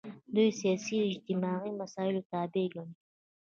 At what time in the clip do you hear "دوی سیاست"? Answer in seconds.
0.35-0.91